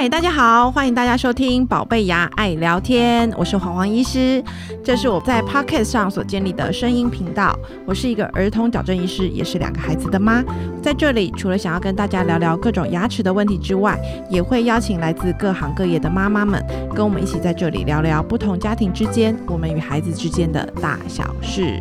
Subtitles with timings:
[0.00, 4.40] 嗨，大家好，欢迎大家收听《宝贝牙爱聊天》，我是黄黄医师，
[4.84, 7.58] 这是我在 Podcast 上所建立的声音频道。
[7.84, 10.40] 我是一个儿童矫正医师，也是两个孩子的妈。
[10.80, 13.98] 在这里，除了想要跟大家聊聊各种牙齿的问题之外，
[14.30, 21.80] 也会邀请来自各行各业的妈妈们，跟我们一起在这里聊聊不同家庭之间，我们与孩子之间的大小事。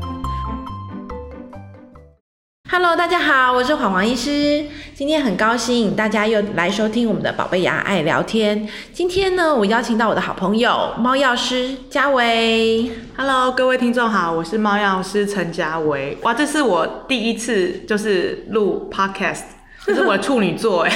[2.70, 4.66] Hello，大家好，我是黄黄医师。
[4.94, 8.68] 今天很高兴大家又来收听我们的宝贝牙爱聊天。
[8.92, 12.92] 今天呢，我邀请到我的好朋友猫药师嘉维。
[13.16, 16.18] Hello，各位听众好，我是猫药师陈嘉维。
[16.24, 19.44] 哇，这是我第一次就是录 Podcast，
[19.86, 20.92] 这是我的处女座哎，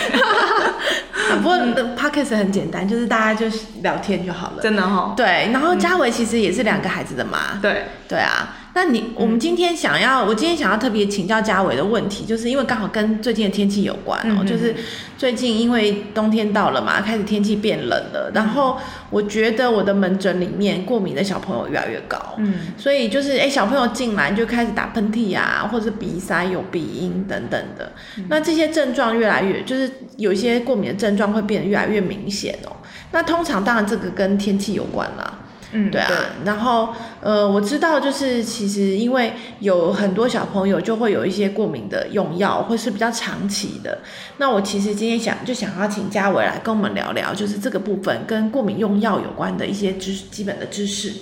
[1.42, 1.58] 不过
[1.96, 4.62] Podcast 很简单，就是大家就是聊天就好了。
[4.62, 5.14] 真的哈。
[5.16, 7.58] 对，然后嘉维其实也是两个孩子的妈。
[7.62, 14.74] 对，对啊，那你我们今天想要，我今天想要特别请教嘉伟的问题，就是因为刚好跟最近的天气有关哦，就是
[15.18, 18.78] 最近因为冬天到了嘛，开始天气变冷了，然后
[19.10, 27.92] 我觉得我的门诊里面过敏的小朋友越来越高，嗯，所以就是哎、小朋友进来就开始打喷嚏啊，或者鼻塞、有鼻音等等的，
[28.30, 32.78] 那这些症状越来越就是有一些过敏的症状会变得越来越明显哦。
[33.12, 35.40] 那通常当然这个跟天气有关啦，
[35.74, 36.12] 嗯，对啊，
[36.46, 44.00] 然后呃，我知道就是其实因为有很多小朋友就会有一些过敏的用药，或是比较长期的。
[44.38, 51.14] 那我其实今天想就想要请嘉伟来跟我们聊聊，就是这个部分跟过敏用药有关的一些知基本的知识。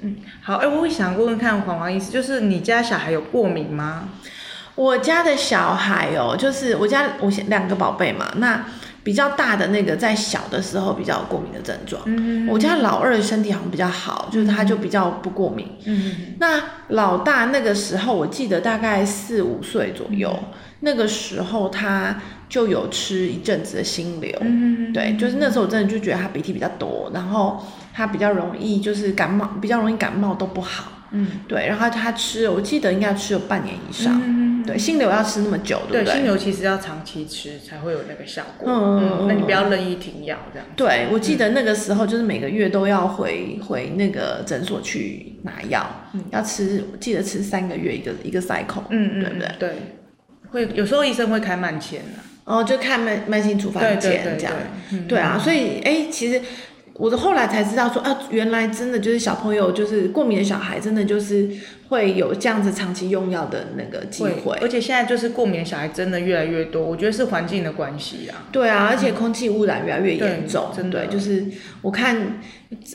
[0.00, 4.08] 嗯好，哎、我会想问问看黄黄医师，就是你家小孩有过敏吗？
[4.74, 8.64] 我家的小孩哦，就是我家我两个宝贝嘛，那
[9.08, 12.02] 比较大的那个在小的时候比较有过敏的症状。
[12.04, 15.66] 嗯我家老二身体好像比较好，就是他就比较不过敏。
[15.86, 20.38] 嗯那老大那个时候，我记得大概四五岁左右，
[20.80, 22.20] 那个时候他
[22.50, 24.30] 就有吃一阵子的心流。
[24.42, 27.64] 嗯对，就是那时候我真的就觉得他鼻涕比较多，然后
[27.94, 30.92] 他比较容易就是感冒，比较容易感冒都不好。
[31.12, 34.20] 嗯对，然后他吃，我记得应该吃了半年以上。
[34.22, 36.14] 嗯，对，心流要吃那么久，对对，不对？
[36.14, 38.68] 心流其实要长期吃才会有那个效果。
[38.70, 40.66] 嗯嗯嗯那你不要任意停药这样。
[40.76, 45.88] 对，我记得那个时候就是每个月都要回回那个诊所去拿药，
[46.30, 49.48] 要吃，我记得吃三个月一个一个 cycle，嗯嗯，对不对？
[49.58, 49.70] 对，
[50.50, 52.22] 会有时候医生会开慢签的。
[52.48, 56.40] 然后就看慢慢性处方对对笺对这样，对，嗯对啊，所以哎，其实
[56.94, 61.46] 我的后来才知道说啊，原来真的就是小朋友就是过敏的小孩，真的就是
[61.88, 64.56] 会有这样子长期用药的那个机会。
[64.60, 68.46] 而且现在就是过敏的小孩真的越来越多，我觉得是环境的关系啊。
[68.52, 71.46] 对啊，而且空气污染越来越严重，对真的对，就是
[71.80, 72.40] 我看，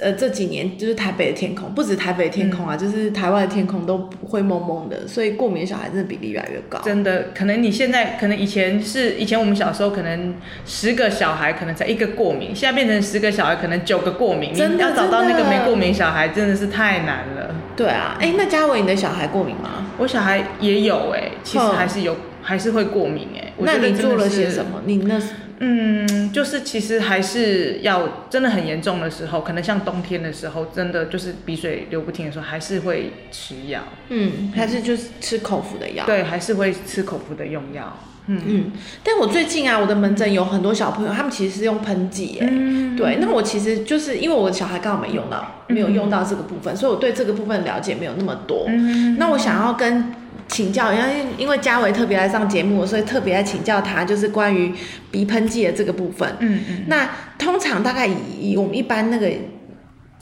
[0.02, 6.80] 呃，这几年就是台北的天空，不止台北的天空啊，就是台湾的天空都灰蒙蒙的，所以过敏小孩真的比例越来越高。
[6.84, 17.56] 真的，可能你现在可能以前是以前我们小时候可能十个小孩可能才一个过敏，现在变成十个小孩可能九个过敏，真的你要找到那个没过敏小孩真的是太难了。
[17.76, 19.88] 对啊，哎，那嘉伟，你的小孩过敏吗？
[19.98, 24.50] 我小孩也有哎、其实嗯还是有，还是会过敏哎、我那你做了些？
[24.50, 24.82] 什么？
[24.86, 25.20] 你那
[25.60, 33.82] 嗯，就是其实还是要真的很严重的时候，可能像冬天的时候，真的就是鼻水流不停的时候，还是会吃药。
[34.10, 36.06] 嗯，还是就是吃口服的药？
[36.06, 37.98] 对，还是会吃口服的用药。
[38.28, 38.72] 嗯嗯，
[39.04, 42.48] 但我最近啊，我的门诊有很多小朋友，他们其实是用喷剂耶。
[42.50, 48.64] 嗯，对，那我其实就是因为我的小孩刚好没用到，没有用到这个部分，所以我对这个部分了解没有那么多。
[48.70, 50.14] 嗯那我想要跟
[50.48, 54.72] 请教，因为因为嘉伟特别来上节目，所以特别来请教他，就是关于
[55.12, 56.30] 鼻喷剂的这个部分。
[56.40, 56.84] 嗯嗯。
[56.88, 59.30] 那通常大概以以我们一般那个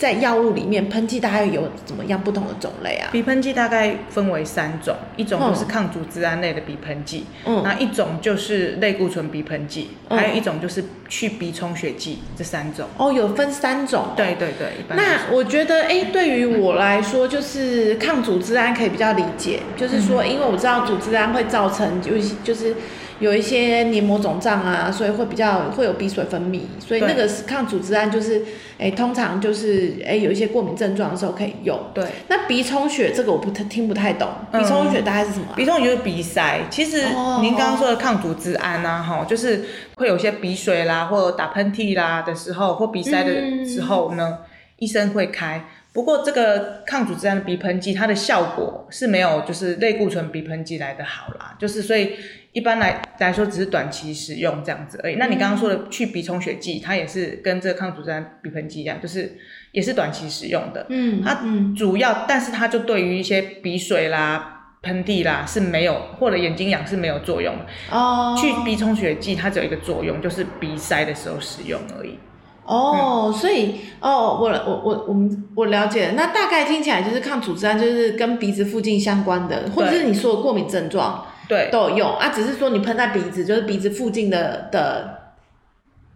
[0.01, 3.09] 在药物里面喷剂大概有怎么样不同的种类啊？
[3.11, 7.61] 鼻喷剂大概分为三种，一种就是抗组织胺类的鼻喷剂，嗯。
[7.63, 10.17] 那一种就是类固醇鼻喷剂，嗯。
[10.17, 12.87] 还有一种就是去鼻充血剂，这三种。
[12.97, 14.05] 哦，有分三种。
[14.05, 20.01] 哦、对对对，一般那我觉得，哎，对于我来说，就是抗组织胺可以比较理解，就是嗯。
[20.01, 22.13] 说，因为我知道组织胺会造成就
[22.43, 22.75] 就是
[23.21, 28.41] 有一些黏膜肿胀啊，所以会比较会有鼻水分泌，所以那个是抗组织胺，就是
[28.79, 31.79] 哎，通常就是哎有一些过敏症状的时候可以用。
[31.93, 32.03] 对。
[32.27, 39.63] 那鼻充血这个我不太听不太懂，嗯鼻充血大概是什么啊、鼻充血就是鼻塞，其实哦您刚刚说的抗组织胺啊，哈，就是
[39.95, 44.39] 会有些鼻水啦，或者打喷嚏啦的时候，或鼻塞的时候呢，
[44.77, 45.63] 医生会开。
[45.93, 52.15] 不过这个抗组织胺的鼻喷剂，它的效果是没有就是类固醇鼻喷剂来的好啦，就是所以
[52.53, 55.15] 一般来来说只是短期使用这样子而已。
[55.15, 59.37] 那你刚刚说的去鼻充血剂，它也是跟这个抗组织胺鼻喷剂一样，就是
[59.73, 60.85] 也是短期使用的。
[60.89, 67.65] 嗯，它嗯主要，但是它就对于一些鼻水啦、喷嚏啦是没有，或者眼睛痒是没有作用的。
[67.91, 72.17] 哦，去鼻充血剂它只有一个作用，就是鼻塞的时候使用而已。
[72.63, 85.33] 哦，所以哦，我我我我们我了解了，那大概听起来就是抗组织胺就是跟鼻子附近相关的，或者是你说的过敏症状对，都有用啊，只是说你喷在鼻子，就是鼻子附近的的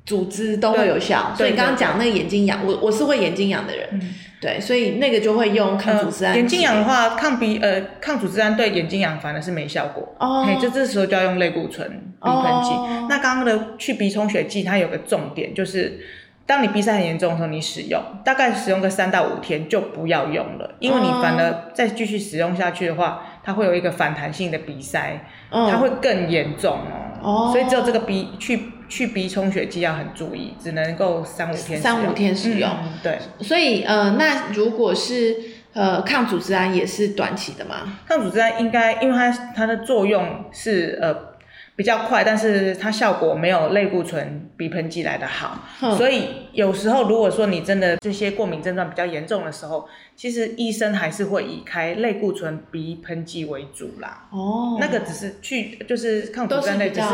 [0.06, 1.34] 组织都会有效。
[1.36, 6.34] 所以你刚刚讲那个眼睛痒，我我是会眼睛痒的人，嗯对，所以那个就会用抗组织胺。
[6.34, 10.16] 呃眼睛痒的话，抗鼻呃抗组织胺对眼睛痒反而是没效果。
[10.20, 12.70] 哦嘿，就这时候就要用类固醇鼻喷剂。
[12.70, 16.00] 哦那刚刚的去鼻充血剂，它有个重点就是。
[16.48, 25.70] 当你鼻塞很严重的时候，你使用大概使用个三到五天就不要用了，因为你反而再继续使用下去的话，它会有一个反弹性的鼻塞，嗯。
[25.72, 27.48] 它会更严重哦。
[27.48, 27.50] 哦。
[27.52, 31.82] 所以只有这个鼻去去鼻充血剂要很注意，只能够三五天使用。
[31.82, 32.70] 三五天使用。
[32.70, 35.36] 嗯对，所以呃，那如果是
[35.74, 37.98] 呃抗组织胺也是短期的吗？
[38.08, 41.35] 抗组织胺应该，因为它它的作用是呃
[41.76, 54.28] 比较快，但是它效果没有类固醇鼻喷剂来的好，哼所以有时候如果说你真的这些过敏症状比较严重的时候，其实医生还是会以开类固醇鼻喷剂为主啦。
[54.32, 57.08] 哦，那个只是去就是抗组都是织胺类，只是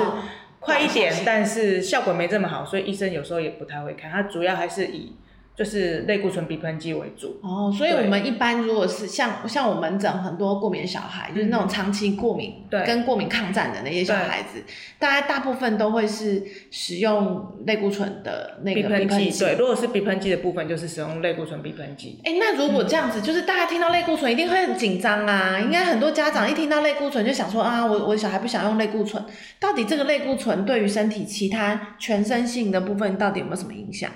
[0.59, 5.15] 快一点，但是效果没这么好，所以医生有时候也不太会开，它主要还是以
[5.61, 7.39] 就是类固醇鼻喷剂为主。
[7.43, 14.63] 哦，所以我们一般如果是像像我们诊很多过敏小孩，就是那种长期过敏，跟过敏抗战的那些小孩子，
[14.97, 19.39] 大家大部分都会是使用类固醇的那个鼻喷剂，剂。
[19.45, 22.19] 对，如果是鼻喷剂的部分，就是使用类固醇鼻喷剂。
[22.23, 25.59] 哎，那如果这样子，就是大家听到类固醇一定会很紧张啊！
[25.59, 29.23] 应该很多家长一听到类固醇就想说啊，我我小孩不想用类固醇，
[29.59, 34.09] 到底这个类固醇对于身体其他全身性的部分到底有没有什么影响？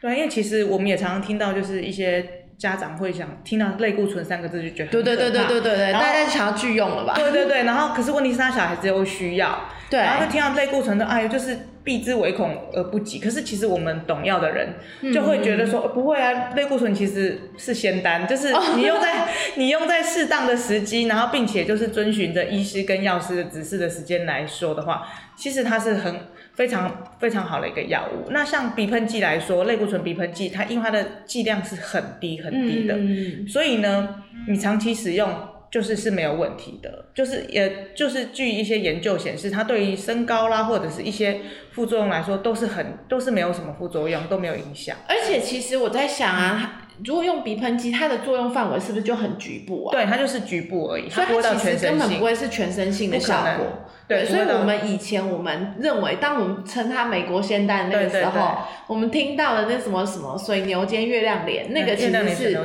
[0.00, 2.24] 对，因为其实我们也常常听到，就是一些
[2.56, 7.14] 家长会想听到类固醇三个字就觉得对对对对对对对，大家就想要拒用了吧？
[7.14, 13.18] 对对对，然后可是问题是他小孩子又需要，对然后就听到类固醇的，哎，就是避之唯恐而不及。
[13.18, 14.74] 可是其实我们懂药的人
[15.12, 25.06] 就会觉得说，呃不会啊，类固醇其实是仙丹，就是你用在、你用在适当的时机，然后并且就是遵循着医师跟药师的指示的时间来说的话，
[25.36, 26.20] 其实它是很
[26.58, 28.28] 非常非常好的一个药物。
[28.30, 35.30] 那像鼻喷剂来说，类固醇鼻喷剂，它因为它的剂量是很低很低的，嗯所以呢，你长期使用
[35.70, 44.96] 就是是没有问题的，就是也就是据一些研究显示，它对于身高啦或者是一些副作用来说都是很都是没有什么副作用，都没有影响。
[45.06, 49.92] 而且其实我在想啊，如果用鼻喷剂，它的作用范围是不是就很局部啊？
[49.92, 52.24] 对，它就是局部而已，所以它其全身性实根本不。
[52.24, 53.66] 会是全身性的效果。
[54.08, 62.58] 对，所以我们以前我们认为，当我们称它美国仙丹的那个对对时候，我们听到的那什么什么水牛肩、月亮脸，那个其实是。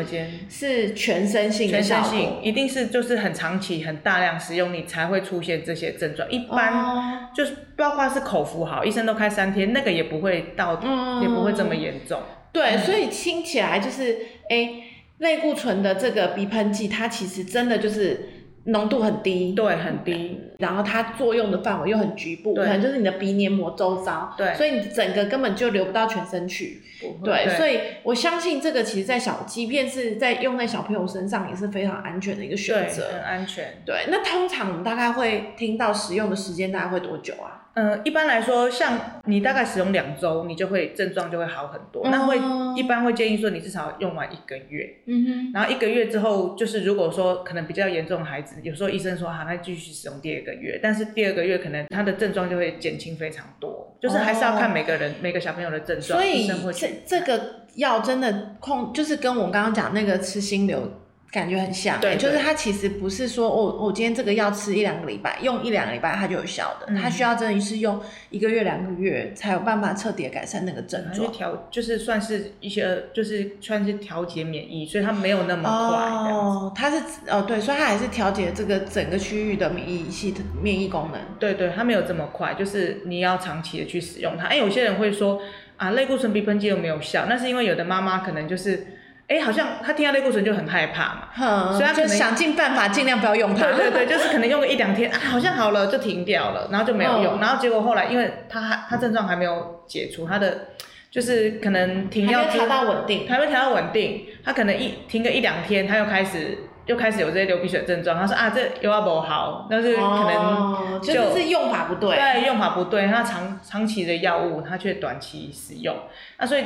[0.49, 2.09] 是全身性的全效果。
[2.09, 6.29] 身性一定是就是很长期、很大量使用，你才会出现这些症状。
[6.31, 12.21] 一般哦就是包括是口服好，医生都开三天，那个也不会到，嗯也不会这么严重。
[12.53, 14.17] 对，所以听起来就是，
[14.47, 14.83] 哎，
[15.17, 18.29] 类固醇的这个鼻喷剂，它其实真的就是
[18.65, 20.39] 浓度很低，对，很低。
[20.59, 26.81] 然后它作用的范围又很局部，可能就是你的鼻黏膜周遭，对所以你整个根本就流不到全身去。
[27.21, 33.09] 对，所以我相信这个其实，在小，即便是在用在小朋友身上，也是非常安全的一个选对择。
[33.11, 33.81] 很安全。
[33.85, 37.62] 对，那通常我们大概会听到使用的时间大概会多久啊？
[37.75, 42.07] 嗯，一般来说，像你大概使用两周，你就会症状就会好很多。
[42.09, 60.91] 那会嗯一般会建议说，你至少用完一个月，嗯哼，然后一个月之后，就是如果说可能比较严重的孩子，有时候医生说好，那继续使用第二个月，但是第二个月可能他的症状就会减轻非常多，就是还是要看每个人、每个小朋友的症状，所以医生会这这个药真的控，就是跟我刚刚讲那个吃心流
[61.33, 67.99] 感觉很像、对欸，就是它其实不是说哦，我今天这个药吃一两个礼拜，用一两个礼拜它就有效的，嗯它需要真的是用
[68.29, 71.35] 一个月两个月才有办法彻底的改善那个症状去。
[71.35, 76.31] 调，就是算是一些，就是算是调节免疫，所以它没有那么快。
[76.31, 76.97] 哦，它是
[77.27, 81.19] 哦对，所以它还是调节这个整个区域的免疫系统免疫功能。
[81.39, 84.45] 对对，它没有这么快，就是你要长期的去使用它。
[84.45, 85.41] 哎，有些人会说
[85.77, 87.25] 啊，类固醇鼻喷剂有没有效？
[87.27, 88.85] 那是因为有的妈妈可能就是，
[89.33, 91.27] 哎，好像他听到类固醇就很害怕嘛。
[91.33, 93.71] 哼，所以他就想尽办法尽量不要用它。
[93.71, 100.67] 对对对， 就是可能用个一两天啊，好像好了就停掉了，然后就没有用，嗯然后结果后来因为他还他症状还没有解除，他的
[101.09, 103.27] 就是可能停药之还没调到稳定。
[103.27, 111.01] 还没调到稳定，他可能一停个一两天，他又开始又开始有这些流鼻血症状，他说啊这又要不好，但是可能。
[111.01, 112.15] 就是用法不对。
[112.15, 115.93] 对，用法不对，他长长期的药物，他却短期使用，
[116.37, 116.63] 那所以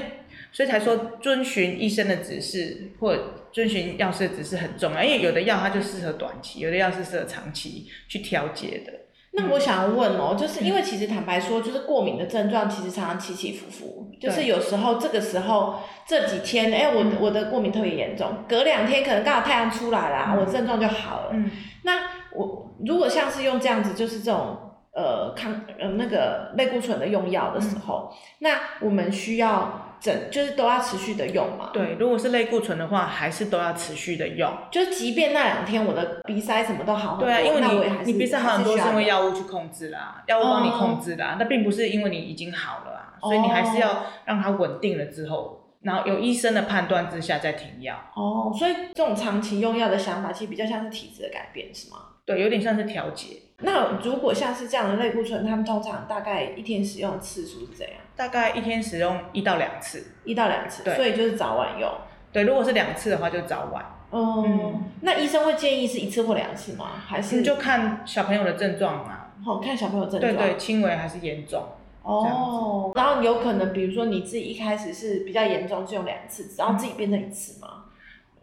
[0.57, 8.91] 所以才说遵循医生的指示或者遵循药师的指示很重要，因为有的药它就适合短期，有的药是适合长期去调节的。
[9.33, 15.75] 那我想要问哦，就是因为其实坦白说，就是过敏的症状其实常常起起伏伏，就是有时候这个时候
[16.07, 21.29] 这几天，哎，我我的过敏特别严重，隔两天可能刚好太阳出来了，我症状就好了。
[21.33, 21.51] 嗯，
[21.83, 21.99] 那
[22.33, 24.63] 我如果像是用这样子，就是这种。
[24.97, 31.71] 呃，抗呃那个类固醇的用药的时候，那我们需要整就是都要持续的用嘛？
[31.73, 34.51] 对，如果是类固醇的话，还是都要持续的用。
[34.71, 47.95] 就即便那两天我的鼻塞什么都好很多，对啊，因为你你鼻塞好很多是因为药物去控制啦，药物帮你控制啦，那并不是因为你已经好了啊，所以你还是要让它稳定了之后，然后有医生的判断之下再停药。
[48.15, 51.97] 哦，所以这种长期用药的想法，其实比较像是体质的改变，是吗？
[52.25, 53.27] 对，有点像是调节。
[53.63, 57.97] 那如果像是这样的类固醇，他们通常大概一天使用次数是怎样？
[58.15, 61.91] 大概一天使用一到两次，一到两次，对，所以就是早晚用。
[62.31, 63.83] 对，如果是两次的话，就早晚。
[64.11, 66.91] 哦，那医生会建议是一次或两次吗？
[67.05, 69.25] 还是就看小朋友的症状嘛？
[69.43, 71.63] 好，看小朋友症状，对对，轻微还是严重？
[72.03, 77.85] 哦，然后有可能，比如说你自己一开始是比较严重，就用两次，然后自己变成一次吗？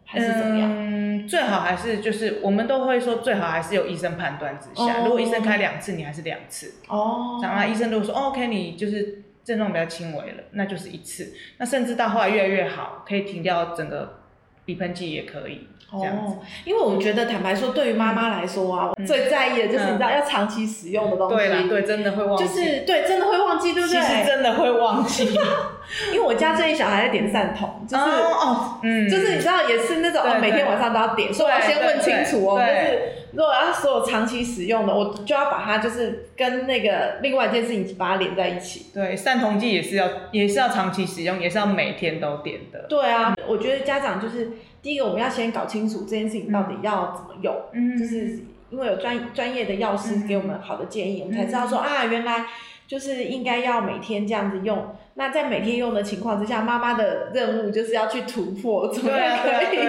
[0.05, 0.69] 还是怎么样？
[0.71, 4.99] 嗯，最好还是就是我们都会说最好还是有医生判断之下。
[5.03, 6.75] 如果医生开两次，你还是两次。
[6.87, 7.39] 哦。
[7.41, 11.33] 然后，医生如果说 OK，你就是症状比较轻微了，那就是一次。
[11.57, 14.21] 那甚至到后来越来越好，可以停掉整个
[14.63, 15.67] 鼻喷剂也可以。
[15.91, 21.35] 哦，因为我觉得坦白说，对于妈妈来说啊，最在意的就是你知道要长期使用的东西。
[21.35, 22.45] 对对，真的会忘记。
[22.45, 24.01] 就是对，真的会忘记，对不对？
[24.01, 25.25] 其实真的会忘记。
[26.11, 32.99] 因为我家最近小孩在点散瞳，就是哦，嗯，就是你知道也是那种哦，每天晚上都要点，所以我要先问清楚哦，就是
[33.33, 38.87] 如果要所有长期使用的，我就要把它就是跟那个另外一件事情把它连在一起。
[38.93, 42.87] 对，散瞳剂也是要也是要长期使用，也是要每天都点的。
[42.89, 44.53] 对啊，我觉得家长就是
[44.85, 48.37] 第一个我们要先搞清楚这件事情到底要怎么用，嗯，就是
[48.69, 52.45] 因为有专专业的药师给我们好的建议，我们才知道说啊，原来
[52.87, 54.95] 就是应该要每天这样子用。
[55.15, 59.79] 那在每天用的情况之下，妈妈的任务就是要去突破，怎么样可以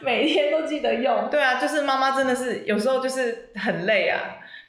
[0.00, 1.28] 每天都记得用？
[1.30, 4.18] 对啊，就是妈妈真的是有时候就是很累啊，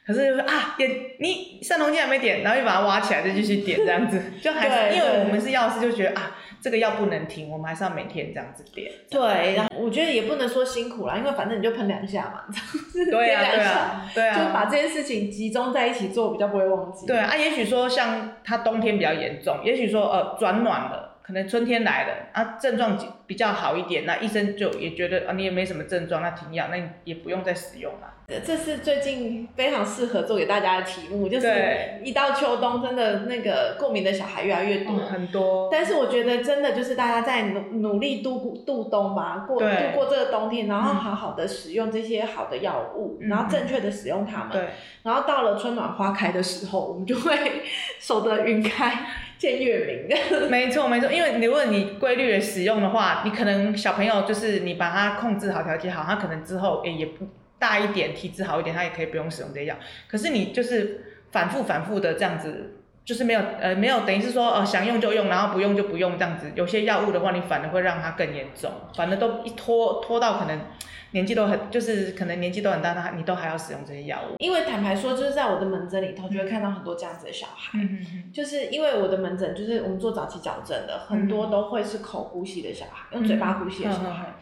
[0.06, 0.88] 可是啊点
[1.18, 6.36] 你散瞳剂还没点，然后又把它挖起来再继续点这样子，就还是因为我们是药师就觉得啊。
[6.64, 8.90] 这个药不能停，我们还是要每天这样子点。
[9.10, 12.44] 对，然后我觉得也不能说辛苦啦，因为反正你就喷两下嘛，
[13.10, 17.06] 对啊，对啊，对啊，就把这件事情集中在一起做，比较不会忘记。
[17.06, 21.13] 对啊，也许说像他冬天比较严重，也许说呃转暖了。
[21.26, 28.10] 可能春天来了啊，症状比较好一点，那医生就也觉得啊，你也没什么症状，那停药，那你也不用再使用了。
[28.44, 35.68] 这是最近非常适合做给大家的题目，就是一到秋冬，真的那个过敏的小孩越来越多，很多。
[35.70, 44.68] 但是我觉得真的就是大家在努努力度过度冬吧，过度过这个冬天，然后好好的使用这些好的药物，然后正确的使用它们，
[45.02, 47.62] 然后到了春暖花开的时候，我们就会
[47.98, 49.06] 守得云开。
[49.38, 50.16] 见月明，
[50.50, 57.26] 没错没错，因为如果你规律的使用的话，你可能小朋友就是你把它控制好、调节好，他可能之后诶也不
[57.58, 59.76] 大一点，体质好一点，他也可以不用使用这药。
[60.08, 61.00] 可是你就是
[61.30, 66.50] 反复反复的这样子，就是没有呃没有等于是说呃想用就用，然后不用就不用这样子。
[66.54, 70.60] 有些药物的话，你反而会让它更严重，反而都一拖拖到可能。
[71.10, 74.34] 年纪都很，就是可能年纪都很大，他你都还要使用这些药物。
[74.40, 77.78] 因为坦白说，就是在我的门诊里头，就会看到很多这样子的小孩。
[77.78, 84.34] 嗯嗯就是因为我的门诊就是我们做早期矫正的，很多都会是口呼吸的小孩，用嘴巴呼吸的小孩。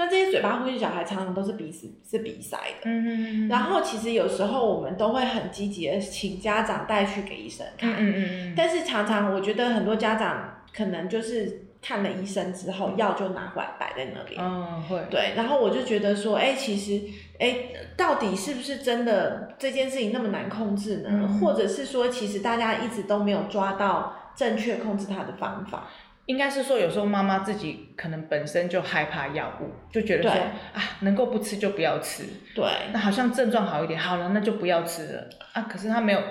[0.00, 2.90] 那这些嘴巴呼吸小孩常常都是鼻子是鼻塞的。
[2.90, 3.48] 嗯嗯嗯。
[3.48, 7.92] 然后其实有时候我们都会很积极的请家长带去给医生看。
[7.98, 8.54] 嗯嗯嗯。
[8.56, 11.66] 但是常常我觉得很多家长可能就是。
[11.82, 14.36] 看了医生之后，药就拿回来摆在那里。
[14.38, 15.02] 嗯，会。
[15.08, 17.00] 对，然后我就觉得说，哎，其实，
[17.38, 17.56] 哎，
[17.96, 21.38] 到底是不是真的这件事情那么难控制呢？
[21.40, 25.88] 或者是说，其实大家一直都没有抓到正确控制它的方法？
[26.30, 30.32] 应该是说，有时候妈妈自己可能本身就害怕药物，就觉得说，
[30.72, 32.22] 啊，能够不吃就不要吃。
[32.54, 32.64] 对。
[32.92, 35.28] 那好像症状好一点，好了，那就不要吃了。
[35.52, 36.22] 啊，可是他没有，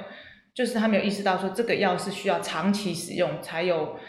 [0.56, 4.00] 就是他没有意识到说，这个药是需要长期使用才有。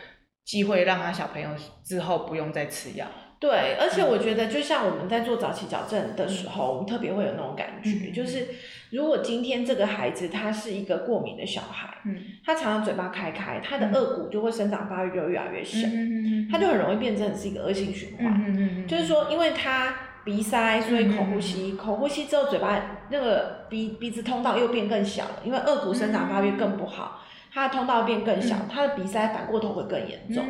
[0.42, 1.48] 机会让他小朋友
[1.84, 3.06] 之后不用再吃药。
[3.38, 8.48] 对，而且我觉得，就像我们在做早期矫正的时候，我们特别会有那种感觉，就是
[8.90, 19.94] 如果今天这个孩子他是一个过敏的小孩，嗯，他常常嘴巴开开，他的颚骨就会生长发育就越来越小，嗯他就很容易变成是一个恶性循环，嗯就是说，因为他
[20.24, 27.22] 鼻塞，所以口呼吸，口呼吸之后嘴巴那个鼻鼻子通道又变更小了，因为颚骨生长发育更不好。
[27.52, 30.44] 它的通道变更小，它的鼻塞反过头会更严重，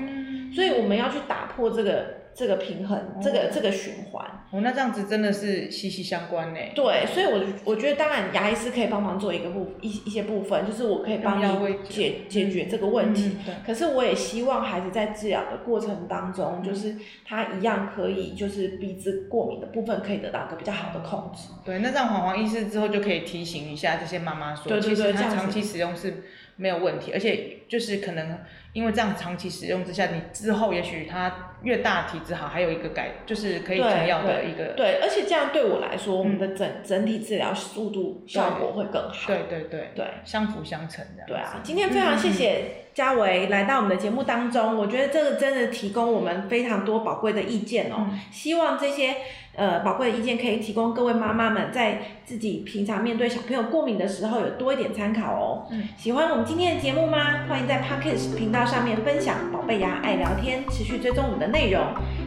[0.55, 4.25] 所以我们要去打破这个这个平衡，这个这个循环。
[4.51, 6.59] 哦，那这样子真的是息息相关呢。
[6.75, 13.37] 对，所以我我觉得当然牙医师可以帮忙做一个部一一些部分，就是我可以帮你解解决这个问题。
[13.45, 13.55] 对。
[13.65, 21.51] 可是我也希望孩子在治疗的过程当中，就是他一样可以，就是鼻子过敏的部分可以得到一个比较好的控制。
[21.65, 26.25] 对，那这样黄黄医师之后就可以提醒一下这些妈妈说，其实他长期使用是
[26.61, 28.39] 没有问题，而且就是可能。
[28.73, 34.75] 因为这样长期使用之下，你之后也许它越大体质好，还有一个改就是可以停药的一个。
[34.77, 39.27] 对，而且这样对我来说，我们的整整体治疗速度效果会更好。
[39.27, 41.27] 对对对对，相辅相成这样。
[41.27, 48.07] 对啊，今天非常谢谢嘉维来到我们的节目当中，我觉得这个真的提供我们非常多宝贵的意见哦。
[48.31, 49.17] 希望这些。
[49.57, 55.67] 呃，宝贵的意见可以提供各位妈妈们在自己平常面对小朋友过敏的时候有多一点参考哦。
[55.73, 57.19] 嗯，喜欢我们今天的节目吗？
[57.49, 61.83] 欢迎在 Pocket 频道上面分享宝贝牙爱聊天，持续追踪我们的内容。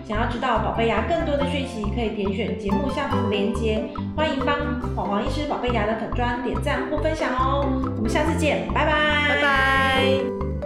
[0.06, 3.82] 想要知道宝贝牙更多的讯息，可以点选节目下方的链接。
[4.16, 4.58] 欢迎帮
[4.94, 7.66] 黄黄医师宝贝牙的粉砖点赞或分享哦。
[7.96, 8.92] 我们下次见，拜拜，
[9.30, 10.63] 拜拜。